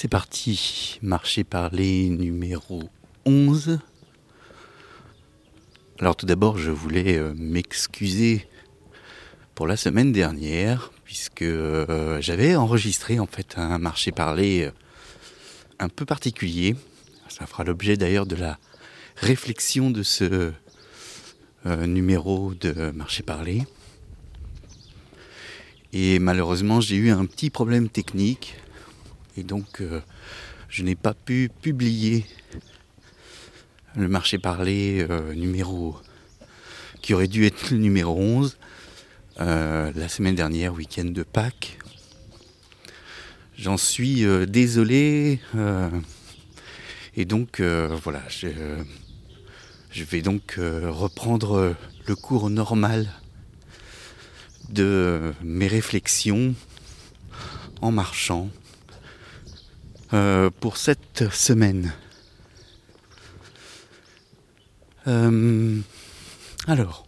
[0.00, 2.84] C'est parti, marché parler numéro
[3.24, 3.80] 11.
[5.98, 8.46] Alors tout d'abord, je voulais euh, m'excuser
[9.56, 14.70] pour la semaine dernière, puisque euh, j'avais enregistré en fait un marché parler euh,
[15.80, 16.76] un peu particulier.
[17.28, 18.56] Ça fera l'objet d'ailleurs de la
[19.16, 20.52] réflexion de ce
[21.64, 23.66] numéro de marché parler.
[25.92, 28.54] Et malheureusement, j'ai eu un petit problème technique
[29.38, 30.00] et donc, euh,
[30.68, 32.26] je n'ai pas pu publier
[33.94, 35.96] le marché parlé euh, numéro
[37.02, 38.58] qui aurait dû être le numéro 11
[39.38, 41.78] euh, la semaine dernière, week-end de Pâques.
[43.56, 45.40] J'en suis désolé.
[47.16, 48.48] et donc, voilà, je,
[49.90, 51.74] je, vais donc reprendre
[52.06, 53.08] le cours normal
[54.68, 56.54] de mes réflexions
[57.80, 58.48] en marchant
[60.14, 61.92] euh, pour cette semaine.
[65.06, 65.78] Euh,
[66.66, 67.06] alors,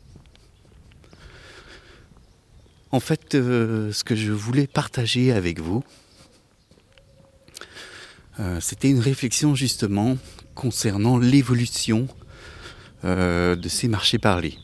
[2.91, 5.83] en fait, euh, ce que je voulais partager avec vous,
[8.61, 10.17] c'était une réflexion justement
[10.55, 12.09] concernant l'évolution
[13.05, 14.57] de ces marchés parlés.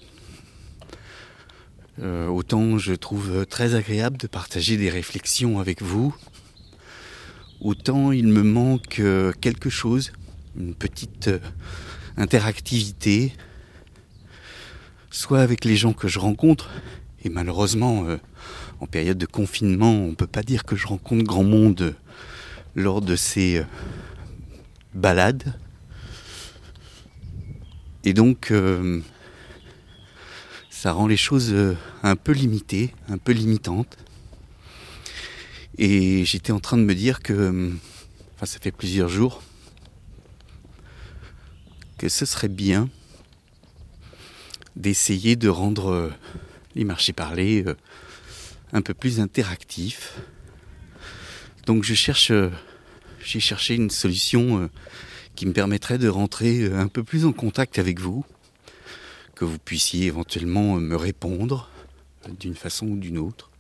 [2.03, 6.17] autant je trouve très agréable de partager des réflexions avec vous,
[7.67, 10.13] autant il me manque euh, quelque chose,
[10.57, 11.39] une petite euh,
[12.17, 13.33] interactivité,
[15.11, 16.71] soit avec les gens que je rencontre,
[17.25, 18.19] et malheureusement, euh,
[18.79, 21.97] en période de confinement, on ne peut pas dire que je rencontre grand monde
[22.77, 23.65] lors de ces
[24.95, 25.55] balades.
[28.05, 28.53] Et donc,
[30.69, 31.55] ça rend les choses
[32.03, 33.97] un peu limitées, un peu limitantes.
[35.79, 37.71] Et j'étais en train de me dire que,
[38.35, 39.43] enfin ça fait plusieurs jours,
[41.99, 42.89] que ce serait bien
[44.75, 46.11] d'essayer de rendre euh,
[46.75, 47.75] les marchés parlés euh,
[48.73, 50.19] un peu plus interactifs.
[51.67, 52.49] Donc je cherche, euh,
[53.23, 54.71] j'ai cherché une solution
[55.35, 58.25] qui me permettrait de rentrer un peu plus en contact avec vous,
[59.35, 61.69] que vous puissiez éventuellement me répondre
[62.41, 63.51] d'une façon ou d'une autre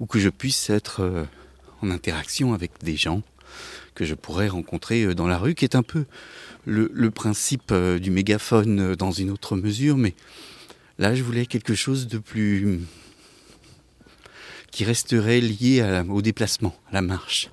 [0.00, 1.24] ou que je puisse être euh,
[1.82, 3.22] en interaction avec des gens
[3.94, 6.04] que je pourrais rencontrer euh, dans la rue, qui est un peu
[6.64, 10.14] le, principe euh, du mégaphone dans une autre mesure, mais
[10.98, 12.80] là je voulais quelque chose de plus
[14.70, 17.50] qui resterait lié au déplacement, à la marche.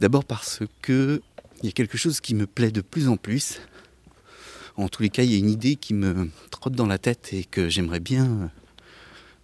[0.00, 1.22] D'abord parce que
[1.62, 3.60] il y a quelque chose qui me plaît de plus en plus.
[4.76, 7.30] En tous les cas, il y a une idée qui me trotte dans la tête
[7.32, 8.50] et que j'aimerais bien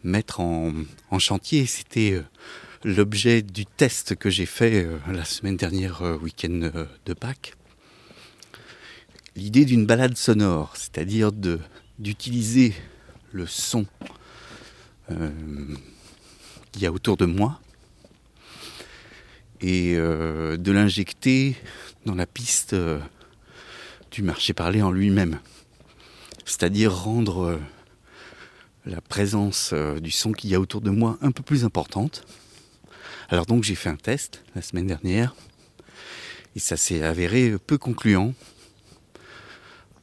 [0.05, 0.73] mettre en,
[1.19, 1.67] chantier.
[1.67, 2.23] C'était euh,
[2.85, 6.71] l'objet du test que j'ai fait euh, la semaine dernière, euh, week-end
[7.07, 7.55] de Pâques.
[9.37, 11.33] L'idée d'une balade sonore, c'est-à-dire
[11.99, 12.75] d'utiliser
[13.33, 13.87] le son
[15.09, 17.61] qu'il y a autour de moi
[19.63, 21.57] et de l'injecter
[22.05, 22.77] dans la piste
[24.11, 25.39] du marché parlé en lui-même.
[26.45, 27.59] C'est-à-dire rendre
[28.85, 32.25] la présence euh, du son qu'il y a autour de moi un peu plus importante.
[33.29, 35.35] Alors donc j'ai fait un test la semaine dernière
[36.57, 38.35] et ça s'est avéré peu concluant.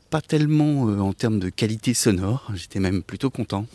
[0.10, 3.68] Pas tellement euh, en termes de qualité sonore, j'étais même plutôt content,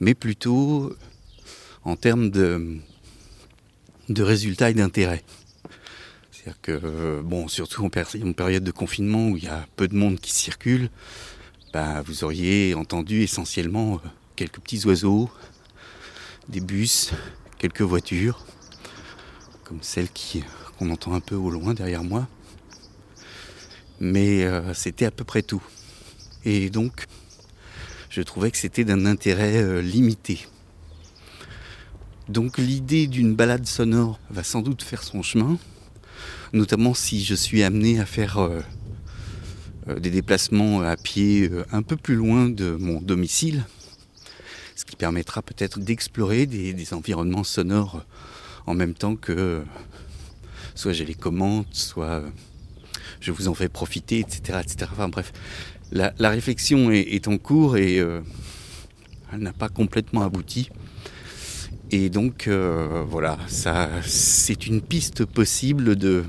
[0.00, 0.94] mais plutôt
[1.84, 2.80] en termes de,
[4.08, 5.22] résultats et d'intérêt.
[6.30, 9.94] C'est-à-dire que, euh, bon, surtout en, période de confinement où il y a peu de
[9.94, 10.90] monde qui circule,
[11.74, 15.28] bah, vous auriez entendu essentiellement euh, quelques petits oiseaux,
[16.48, 17.10] des bus,
[17.58, 18.46] quelques voitures,
[19.64, 20.06] comme celle
[20.78, 22.28] qu'on entend un peu au loin derrière moi.
[23.98, 25.64] Mais euh, c'était à peu près tout.
[26.44, 27.06] Et donc,
[28.08, 30.46] je trouvais que c'était d'un intérêt euh, limité.
[32.28, 35.58] Donc l'idée d'une balade sonore va sans doute faire son chemin,
[36.52, 38.38] notamment si je suis amené à faire
[39.86, 43.64] des déplacements à pied euh, un peu plus loin de mon domicile,
[44.76, 48.04] ce qui permettra peut-être d'explorer des, environnements sonores
[48.66, 49.62] en même temps que
[50.74, 52.22] soit j'ai les commandes, soit
[53.20, 54.60] je vous en fais profiter, etc.
[54.62, 54.90] etc.
[54.92, 55.32] Enfin bref,
[55.92, 58.20] la, réflexion est, en cours et euh,
[59.32, 60.70] elle n'a pas complètement abouti.
[61.90, 66.24] Et donc voilà, ça c'est une piste possible de,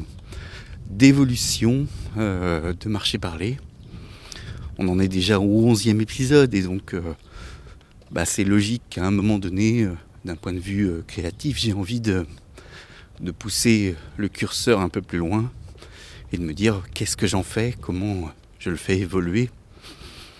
[0.89, 1.87] d'évolution
[2.17, 3.57] euh, de marché parler.
[4.77, 7.01] On en est déjà au 11e épisode et donc euh,
[8.11, 9.93] bah, c'est logique qu'à un moment donné, euh,
[10.25, 12.25] d'un point de vue créatif, j'ai envie de,
[13.39, 15.49] pousser le curseur un peu plus loin
[16.33, 18.29] et de me dire qu'est-ce que j'en fais, comment
[18.59, 19.49] je le fais évoluer?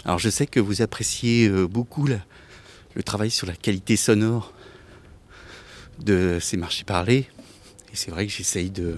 [0.03, 4.53] Alors je sais que vous appréciez beaucoup le travail sur la qualité sonore
[5.99, 7.27] de ces marchés parlés.
[7.93, 8.97] Et c'est vrai que j'essaye de,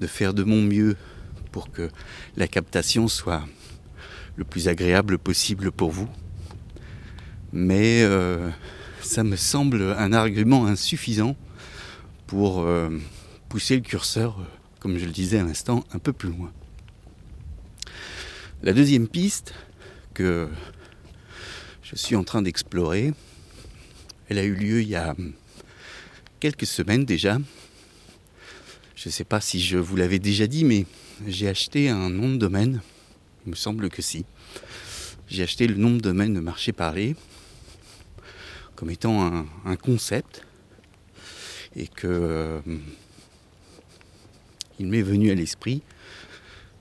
[0.00, 0.96] de faire de mon mieux
[1.52, 1.90] pour que
[2.36, 3.44] la captation soit
[4.36, 6.08] le plus agréable possible pour vous.
[7.52, 8.50] Mais euh,
[9.02, 11.36] ça me semble un argument insuffisant
[12.26, 12.90] pour euh,
[13.48, 14.44] pousser le curseur, euh,
[14.78, 16.50] comme je le disais à l'instant, un peu plus loin.
[18.62, 19.52] La deuxième piste
[20.14, 20.48] que
[21.82, 23.12] je suis en train d'explorer,
[24.28, 25.14] elle a eu lieu il y a
[26.38, 27.38] quelques semaines déjà.
[29.02, 30.84] Je ne sais pas si je vous l'avais déjà dit, mais
[31.26, 32.82] j'ai acheté un nom de domaine.
[33.46, 34.26] Il me semble que si.
[35.26, 37.16] J'ai acheté le nom de domaine de marché parlé
[38.76, 40.44] comme étant un, concept
[41.74, 42.60] et que euh,
[44.78, 45.80] il m'est venu à l'esprit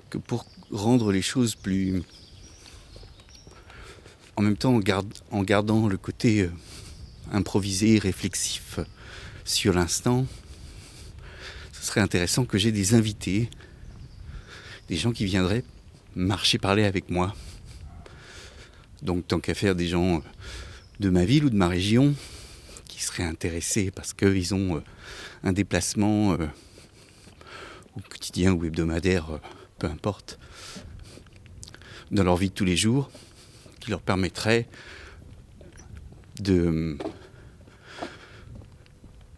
[0.09, 2.03] que pour rendre les choses plus
[4.35, 4.77] en même temps
[5.31, 6.51] en, gardant le côté euh,
[7.31, 8.81] improvisé, réflexif
[9.45, 10.27] sur l'instant,
[11.79, 13.49] ce serait intéressant que j'ai des invités,
[14.89, 15.63] des gens qui viendraient
[16.15, 17.33] marcher parler avec moi.
[19.01, 20.21] Donc tant qu'à faire des gens
[20.99, 22.13] de ma ville ou de ma région
[22.87, 24.83] qui seraient intéressés parce qu'ils ont euh,
[25.43, 26.47] un déplacement euh,
[28.09, 29.39] quotidien ou hebdomadaire, euh,
[29.77, 30.37] peu importe,
[32.11, 33.09] dans leur vie de tous les jours,
[33.79, 34.67] qui leur permettrait
[36.41, 36.97] de,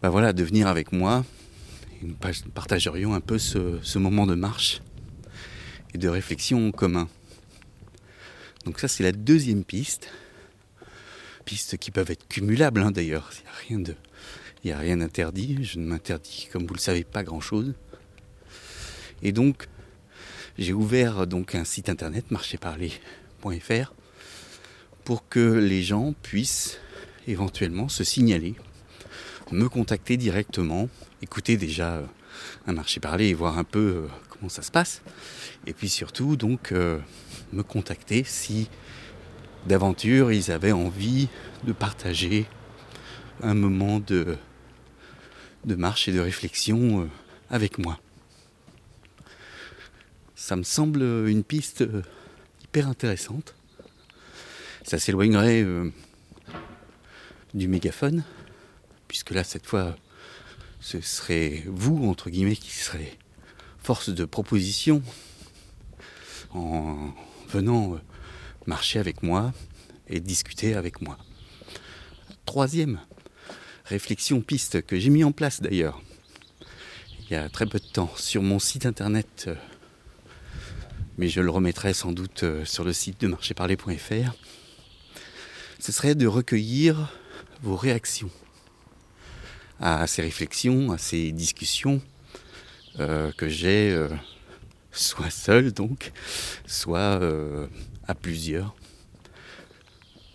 [0.02, 1.24] bah voilà, de venir avec moi
[2.02, 2.16] nous
[2.54, 4.82] partagerions un peu ce, moment de marche
[5.94, 7.08] et de réflexion en commun.
[8.64, 10.10] Donc ça c'est la deuxième piste
[11.42, 13.30] pistes qui peuvent être cumulables hein, d'ailleurs.
[13.32, 13.94] Il n'y a rien de,
[14.64, 15.58] il a rien d'interdit.
[15.62, 17.74] Je ne m'interdis, comme vous le savez, pas grand-chose.
[19.22, 19.68] Et donc,
[20.58, 23.92] j'ai ouvert donc un site internet marchéparler.fr
[25.04, 26.78] pour que les gens puissent
[27.26, 28.54] éventuellement se signaler,
[29.50, 30.88] me contacter directement,
[31.22, 32.06] écouter déjà euh,
[32.66, 35.02] un marché parler et voir un peu euh, comment ça se passe.
[35.66, 36.98] Et puis surtout donc euh,
[37.52, 38.68] me contacter si
[39.66, 41.28] d'aventure, ils avaient envie
[41.64, 42.46] de partager
[43.42, 44.36] un moment de,
[45.64, 47.08] de marche et de réflexion
[47.48, 48.00] avec moi.
[50.34, 51.84] Ça me semble une piste
[52.64, 53.54] hyper intéressante.
[54.82, 55.64] Ça s'éloignerait
[57.54, 58.24] du mégaphone,
[59.06, 59.94] puisque là, cette fois,
[60.82, 63.18] ce serait vous, entre guillemets, qui serez
[63.78, 65.02] force de proposition
[66.50, 67.14] en
[67.48, 67.98] venant
[68.66, 69.54] marcher avec moi
[70.08, 71.16] et discuter avec moi.
[72.44, 73.00] Troisième
[73.86, 76.02] réflexion piste que j'ai mis en place d'ailleurs
[77.32, 79.54] il y a très peu de temps sur mon site internet, euh,
[81.16, 84.34] mais je le remettrai sans doute euh, sur le site de marchéparler.fr,
[85.78, 87.10] ce serait de recueillir
[87.62, 88.30] vos réactions
[89.82, 92.00] à ces réflexions, à ces discussions
[93.00, 93.94] euh, que j'ai
[94.92, 96.12] soit seul donc,
[96.66, 97.20] soit
[98.06, 98.74] à plusieurs.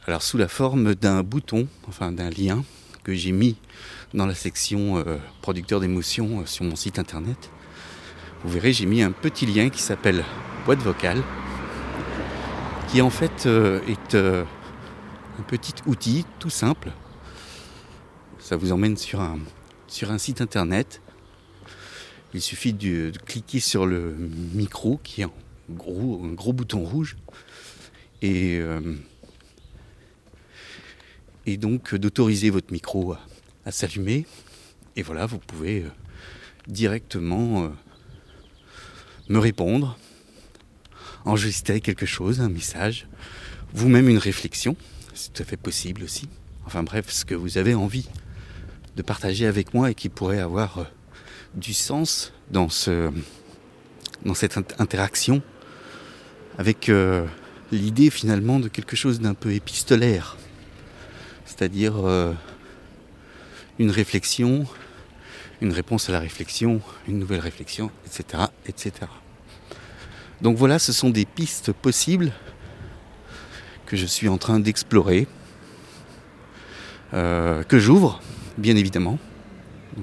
[0.08, 2.64] Alors sous la forme d'un bouton, enfin d'un lien
[3.04, 3.58] que j'ai mis
[4.14, 7.50] dans la section euh, producteur d'émotions euh, sur mon site internet.
[8.44, 10.24] Vous verrez, j'ai mis un petit lien qui s'appelle
[10.66, 11.22] boîte vocale,
[12.88, 16.92] qui en fait euh, est un petit outil tout simple.
[18.48, 19.40] Ça vous emmène sur un,
[19.90, 21.02] sur un site internet.
[22.34, 24.16] Il suffit de, cliquer sur le
[24.54, 25.34] micro qui est en
[25.70, 27.18] gros, un gros bouton rouge
[28.22, 28.96] et, euh,
[31.46, 33.18] et donc d'autoriser votre micro
[33.66, 34.26] à, s'allumer.
[34.96, 35.90] Et voilà, vous pouvez euh,
[36.70, 37.70] directement euh,
[39.28, 40.00] me répondre,
[41.26, 43.10] enregistrer quelque chose, un message,
[43.74, 44.78] vous-même une réflexion,
[45.14, 46.30] c'est tout à fait possible aussi.
[46.66, 48.08] Enfin bref, ce que vous avez envie
[48.98, 50.88] de partager avec moi et qui pourrait avoir
[51.54, 53.12] du sens dans, ce,
[54.26, 55.42] dans cette interaction
[56.58, 56.92] avec
[57.72, 60.38] l'idée finalement de quelque chose d'un peu épistolaire,
[61.46, 62.34] c'est-à-dire euh,
[63.80, 64.66] une réflexion,
[65.62, 68.92] une réponse à la réflexion, une nouvelle réflexion, etc., etc.
[70.42, 72.32] Donc voilà, ce sont des pistes possibles
[73.86, 75.28] que je suis en train d'explorer,
[77.14, 78.22] euh, que j'ouvre,
[78.58, 79.20] bien évidemment,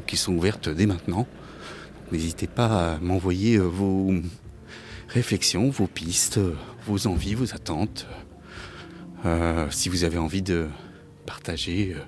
[0.07, 1.27] qui sont ouvertes dès maintenant.
[2.13, 4.15] N'hésitez pas à m'envoyer euh, vos
[5.09, 6.41] réflexions, vos pistes,
[6.87, 8.07] vos envies, vos attentes.
[9.25, 10.69] Euh, si vous avez envie de
[11.27, 12.01] partager euh,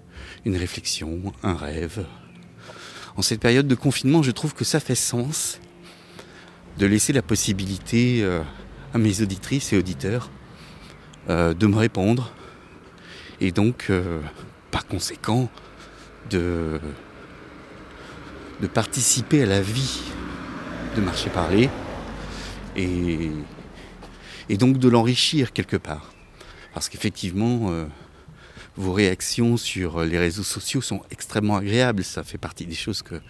[0.45, 2.05] une réflexion, un rêve,
[3.17, 5.59] en cette période de confinement, je trouve que ça fait sens
[6.79, 8.23] de laisser la possibilité
[8.93, 10.31] à mes auditrices et auditeurs
[11.27, 12.35] de me répondre
[13.41, 13.91] et donc
[14.71, 15.49] par conséquent
[16.31, 16.81] de,
[18.75, 20.01] participer à la vie
[20.97, 21.69] de marché parler
[22.75, 23.31] et,
[24.49, 26.13] et donc de l'enrichir quelque part.
[26.75, 27.87] Parce qu'effectivement,
[28.77, 32.05] vos réactions sur les réseaux sociaux sont extrêmement agréables.
[32.05, 33.21] Ça fait partie des choses que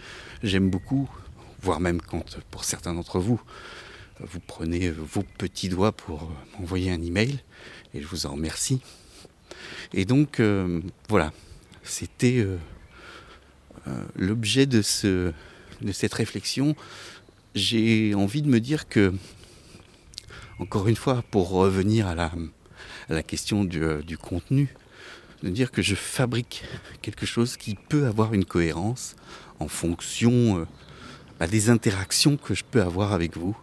[0.42, 1.08] j'aime beaucoup,
[1.62, 3.40] voire même quand, pour certains d'entre vous,
[4.20, 7.38] vous prenez vos petits doigts pour m'envoyer un email,
[7.94, 8.80] et je vous en remercie.
[9.92, 11.32] Et donc, euh, voilà,
[11.82, 12.58] c'était euh, euh,
[14.16, 15.32] l'objet de, ce,
[15.80, 16.74] de cette réflexion.
[17.54, 19.14] J'ai envie de me dire que,
[20.58, 22.32] encore une fois, pour revenir à la,
[23.08, 24.74] la question du, du contenu,
[25.42, 26.64] de dire que je fabrique
[27.02, 29.16] quelque chose qui peut avoir une cohérence
[29.58, 30.64] en fonction euh,
[31.38, 33.56] bah, des interactions que je peux avoir avec vous.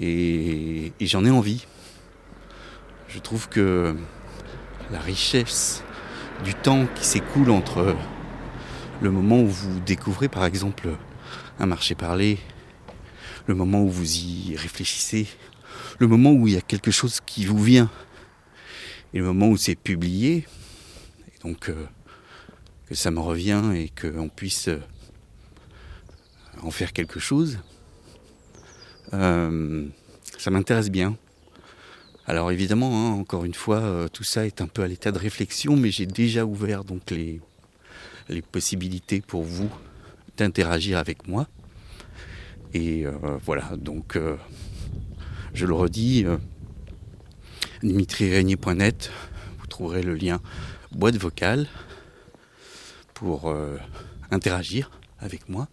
[0.00, 1.66] Et, j'en ai envie.
[3.08, 3.94] Je trouve que
[4.90, 5.82] la richesse
[6.44, 7.94] du temps qui s'écoule entre
[9.02, 10.90] le moment où vous découvrez par exemple
[11.58, 12.38] un marché parlé,
[13.46, 15.26] le moment où vous y réfléchissez,
[15.98, 17.90] le moment où il y a quelque chose qui vous vient,
[19.12, 20.46] et le moment où c'est publié,
[21.42, 21.84] donc euh,
[22.86, 24.78] que ça me revient et qu'on puisse euh,
[26.62, 27.58] en faire quelque chose,
[29.14, 29.84] euh,
[30.38, 31.16] ça m'intéresse bien.
[32.26, 35.74] Alors évidemment, hein, encore une fois, tout ça est un peu à l'état de réflexion,
[35.74, 37.40] mais j'ai déjà ouvert donc les,
[38.28, 39.70] les possibilités pour vous
[40.36, 41.46] d'interagir avec moi.
[42.74, 43.04] Et
[43.44, 44.18] voilà, donc
[45.52, 46.24] je le redis,
[47.82, 49.10] dimitriregnier.net,
[49.58, 50.40] vous trouverez le lien
[50.94, 51.66] boîte vocale
[53.14, 53.76] pour euh,
[54.30, 55.68] interagir avec moi.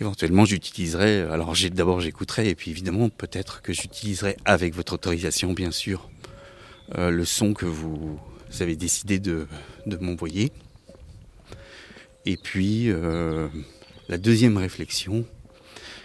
[0.00, 5.70] Éventuellement, j'utiliserai, alors d'abord j'écouterai, et puis évidemment, peut-être que j'utiliserai avec votre autorisation, bien
[5.70, 6.10] sûr,
[6.96, 8.18] euh, le son que vous
[8.60, 9.46] avez décidé de,
[10.00, 10.52] m'envoyer.
[12.26, 13.48] Et puis, euh,
[14.08, 15.24] la deuxième réflexion,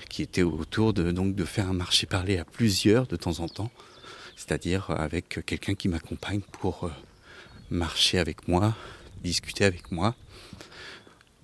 [0.08, 3.48] qui était autour de, donc, de faire un marché parler à plusieurs de temps en
[3.48, 3.72] temps,
[4.36, 6.92] c'est-à-dire avec quelqu'un qui m'accompagne pour
[7.72, 8.76] marcher avec moi,
[9.24, 10.16] discuter avec moi.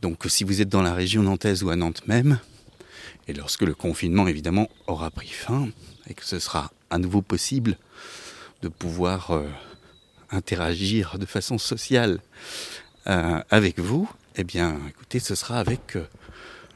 [0.01, 2.39] Donc si vous êtes dans la région nantaise ou à Nantes même,
[3.27, 5.69] et lorsque le confinement évidemment aura pris fin,
[6.07, 7.77] et que ce sera à nouveau possible
[8.61, 9.47] de pouvoir euh,
[10.29, 12.19] interagir de façon sociale
[13.07, 16.05] euh, avec vous, eh bien écoutez, ce sera avec euh,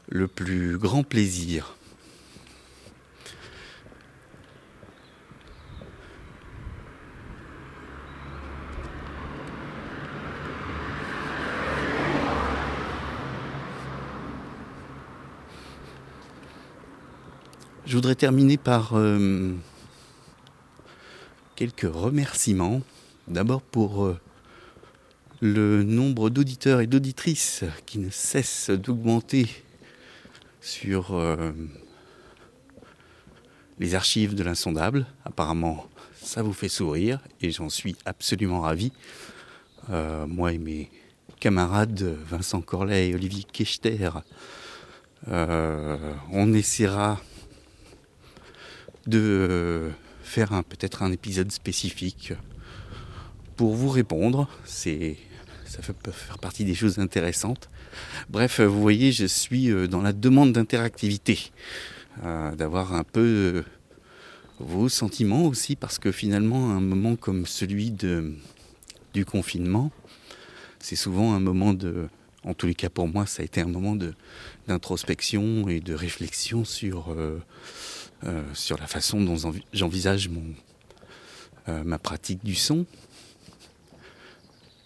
[0.09, 1.75] le plus grand plaisir.
[17.85, 19.53] Je voudrais terminer par euh,
[21.55, 22.81] quelques remerciements.
[23.27, 24.19] D'abord pour euh,
[25.41, 29.49] le nombre d'auditeurs et d'auditrices qui ne cesse d'augmenter
[30.61, 31.51] sur euh,
[33.79, 35.05] les archives de l'insondable.
[35.25, 38.91] Apparemment, ça vous fait sourire et j'en suis absolument ravi.
[39.89, 40.89] moi et mes
[41.39, 44.11] camarades Vincent Corlet et Olivier Kechter,
[45.27, 47.19] on essaiera
[49.07, 49.89] de euh,
[50.23, 52.33] faire peut-être un épisode spécifique
[53.55, 54.47] pour vous répondre.
[54.65, 55.17] C'est,
[55.71, 57.69] ça peut faire partie des choses intéressantes.
[58.29, 61.51] Bref, vous voyez, je suis euh, dans la demande d'interactivité,
[62.23, 63.63] euh, d'avoir un peu
[64.59, 68.33] vos sentiments aussi, parce que finalement, un moment comme celui de,
[69.13, 69.91] du confinement,
[70.79, 72.07] c'est souvent un moment de,
[72.43, 73.97] en tous les cas pour moi, ça a été un moment
[74.67, 77.15] d'introspection et de réflexion sur
[78.23, 79.35] euh, sur la façon dont
[79.73, 80.29] j'envisage
[81.67, 82.85] euh, ma pratique du son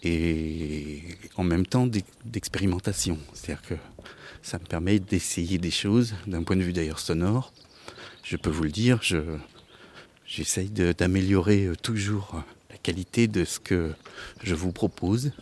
[0.06, 1.02] et
[1.36, 1.88] en même temps
[2.24, 3.18] d'expérimentation.
[3.32, 3.74] C'est-à-dire que
[4.42, 7.52] ça me permet d'essayer des choses d'un point de vue d'ailleurs sonore.
[8.22, 9.00] Je peux vous le dire,
[10.26, 13.92] j'essaye d'améliorer euh, toujours la qualité de ce que
[14.42, 15.32] je vous propose.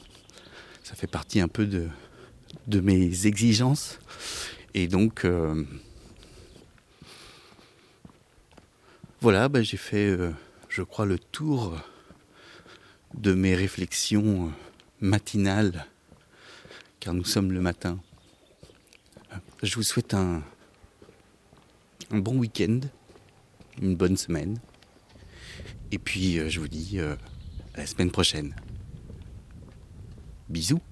[0.82, 3.98] Ça fait partie un peu de, mes exigences.
[4.74, 5.24] Et donc,
[9.24, 10.32] Voilà, bah, j'ai fait, euh,
[10.68, 11.78] je crois, le tour
[13.14, 14.50] de mes réflexions euh,
[15.00, 15.86] matinales,
[17.00, 18.00] car nous sommes le matin.
[19.62, 20.42] Je vous souhaite un,
[22.10, 22.80] un bon week-end,
[23.80, 24.58] une bonne semaine,
[25.90, 27.16] et puis euh, je vous dis à
[27.76, 28.54] la semaine prochaine.
[30.48, 30.82] Bisous